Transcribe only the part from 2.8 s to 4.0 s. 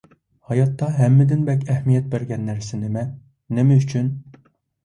نېمە؟ نېمە